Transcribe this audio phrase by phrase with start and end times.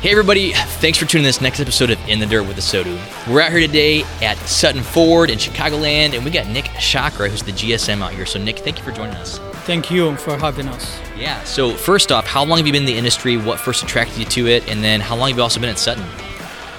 [0.00, 3.28] Hey everybody, thanks for tuning in this next episode of In the Dirt with ASOTU.
[3.30, 7.42] We're out here today at Sutton Ford in Chicagoland, and we got Nick Shaqra, who's
[7.42, 8.24] the GSM out here.
[8.24, 9.36] So Nick, thank you for joining us.
[9.66, 10.98] Thank you for having us.
[11.18, 13.36] Yeah, so first off, how long have you been in the industry?
[13.36, 14.66] What first attracted you to it?
[14.70, 16.04] And then how long have you also been at Sutton?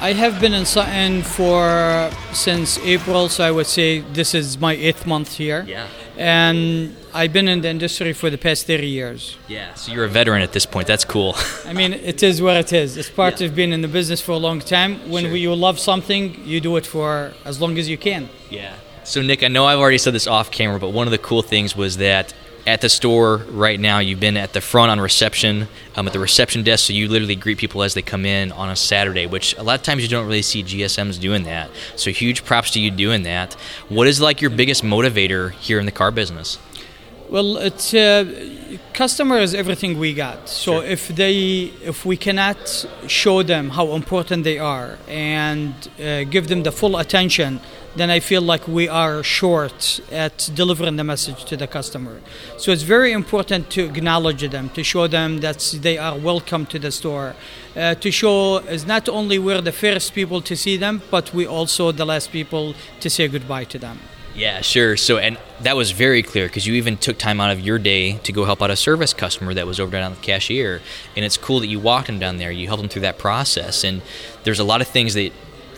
[0.00, 4.72] I have been in Sutton for since April, so I would say this is my
[4.72, 5.64] eighth month here.
[5.68, 5.86] Yeah.
[6.16, 9.36] And I've been in the industry for the past 30 years.
[9.48, 10.86] Yeah, so you're a veteran at this point.
[10.86, 11.36] That's cool.
[11.66, 12.96] I mean, it is what it is.
[12.96, 13.48] It's part Yeah.
[13.48, 15.10] of being in the business for a long time.
[15.10, 15.36] When Sure.
[15.36, 18.28] you love something, you do it for as long as you can.
[18.50, 18.72] Yeah.
[19.02, 21.42] So Nick, I know I've already said this off camera, but one of the cool
[21.42, 22.32] things was that
[22.66, 26.18] at the store right now, you've been at the front on reception, um, at the
[26.18, 29.56] reception desk, so you literally greet people as they come in on a Saturday, which
[29.58, 31.70] a lot of times you don't really see GSMs doing that.
[31.96, 33.54] So huge props to you doing that.
[33.88, 36.58] What is like your biggest motivator here in the car business?
[37.28, 38.24] Well, it's uh,
[38.92, 40.48] customer is everything we got.
[40.48, 40.84] So Sure.
[40.84, 46.62] if they, if we cannot show them how important they are and uh, give them
[46.62, 47.60] the full attention,
[47.96, 52.20] then I feel like we are short at delivering the message to the customer.
[52.58, 56.78] So it's very important to acknowledge them, to show them that they are welcome to
[56.78, 57.34] the store,
[57.76, 61.46] uh, to show is not only we're the first people to see them, but we
[61.46, 63.98] also the last people to say goodbye to them.
[64.34, 64.96] Yeah, sure.
[64.96, 68.14] So, and that was very clear because you even took time out of your day
[68.18, 70.82] to go help out a service customer that was over down at the cashier.
[71.14, 73.84] And it's cool that you walked them down there, you helped them through that process.
[73.84, 74.02] And
[74.42, 75.32] there's a lot of things that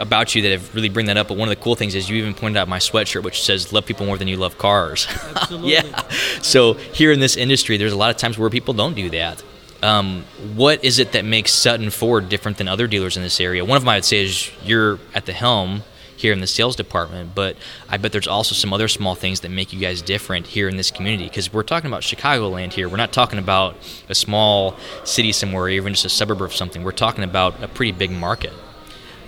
[0.00, 1.28] about you that have really bring that up.
[1.28, 3.72] But one of the cool things is you even pointed out my sweatshirt, which says
[3.72, 5.72] "Love people more than you love cars." Absolutely.
[5.72, 6.08] yeah.
[6.42, 9.42] So here in this industry, there's a lot of times where people don't do that.
[9.82, 13.64] Um, what is it that makes Sutton Ford different than other dealers in this area?
[13.64, 15.84] One of them I would say is you're at the helm
[16.16, 17.56] here in the sales department, but
[17.88, 20.76] I bet there's also some other small things that make you guys different here in
[20.76, 22.90] this community because we're talking about Chicagoland here.
[22.90, 23.76] We're not talking about
[24.08, 26.84] a small city somewhere or even just a suburb of something.
[26.84, 28.52] We're talking about a pretty big market.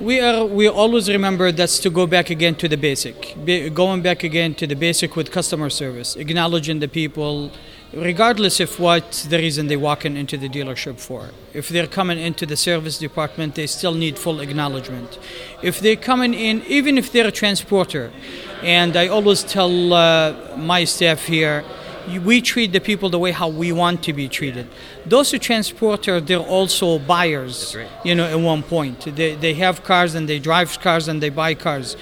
[0.01, 0.47] We are.
[0.47, 4.55] We always remember that's to go back again to the basic, Be, going back again
[4.55, 7.53] to the basic with customer service, acknowledging the people,
[7.93, 11.31] regardless of what the reason they walking into the dealership for.
[11.53, 15.19] If they're coming into the service department, they still need full acknowledgement.
[15.63, 18.11] If they're coming in, even if they're a transporter,
[18.63, 21.65] and I always tell uh, my staff here,
[22.25, 24.69] we treat the people the way how we want to be treated.
[25.07, 27.75] Those who transporter, they're also buyers.
[27.77, 27.89] right.
[28.05, 31.31] You know, at one point, they they have cars and they drive cars and they
[31.31, 31.97] buy cars.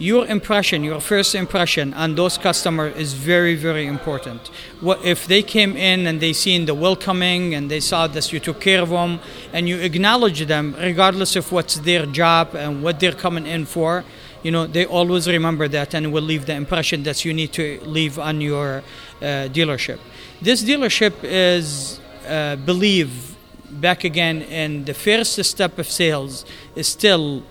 [0.00, 4.46] Your impression, your first impression on those customers is very, very important.
[4.80, 8.38] What if they came in and they seen the welcoming and they saw that you
[8.38, 9.18] took care of them
[9.52, 14.04] and you acknowledge them, regardless of what's their job and what they're coming in for,
[14.42, 17.80] you know they always remember that and will leave the impression that you need to
[17.84, 18.82] leave on your
[19.20, 19.98] uh, dealership
[20.40, 23.36] this dealership is uh, believe
[23.70, 26.44] back again in the first step of sales
[26.74, 27.42] is still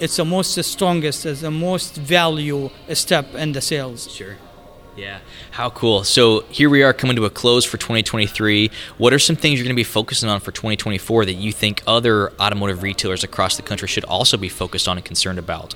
[0.00, 4.36] it's the most strongest is the most value step in the sales Sure.
[4.96, 5.20] Yeah.
[5.50, 6.04] How cool.
[6.04, 8.70] So here we are coming to a close for 2023.
[8.98, 11.82] What are some things you're going to be focusing on for 2024 that you think
[11.86, 15.74] other automotive retailers across the country should also be focused on and concerned about?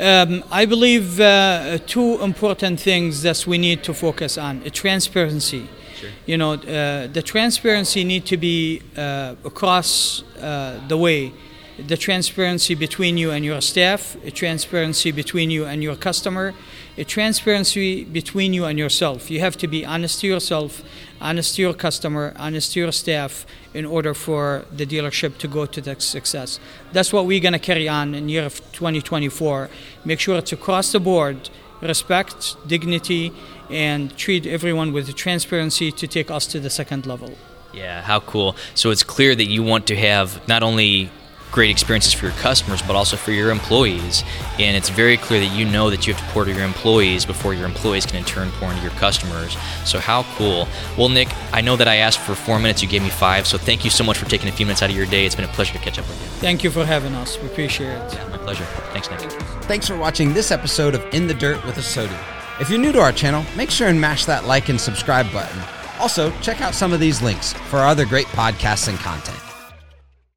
[0.00, 5.68] Um, I believe uh, two important things that we need to focus on: uh, transparency.
[5.96, 6.10] Sure.
[6.26, 11.32] You know, uh, the transparency need to be uh, across uh, the way.
[11.78, 16.52] The transparency between you and your staff, a transparency between you and your customer,
[16.96, 19.30] a transparency between you and yourself.
[19.30, 20.82] You have to be honest to yourself,
[21.20, 25.66] honest to your customer, honest to your staff in order for the dealership to go
[25.66, 26.58] to the success.
[26.92, 29.70] That's what we're going to carry on in year of 2024.
[30.04, 31.48] Make sure it's across the board,
[31.80, 33.32] respect, dignity,
[33.70, 37.34] and treat everyone with transparency to take us to the second level.
[37.72, 38.56] Yeah, how cool.
[38.74, 41.10] So it's clear that you want to have not only
[41.50, 44.22] great experiences for your customers, but also for your employees.
[44.58, 47.24] And it's very clear that you know that you have to pour to your employees
[47.24, 49.56] before your employees can in turn pour into your customers.
[49.84, 50.68] So how cool.
[50.96, 53.46] Well, Nick, I know that I asked for four minutes, you gave me five.
[53.46, 55.26] So thank you so much for taking a few minutes out of your day.
[55.26, 56.28] It's been a pleasure to catch up with you.
[56.40, 57.38] Thank you for having us.
[57.40, 58.14] We appreciate it.
[58.14, 58.64] Yeah, my pleasure.
[58.92, 59.20] Thanks, Nick.
[59.64, 62.16] Thanks for watching this episode of In the Dirt with ASOTU.
[62.60, 65.60] If you're new to our channel, make sure and mash that like and subscribe button.
[66.00, 69.38] Also, check out some of these links for our other great podcasts and content.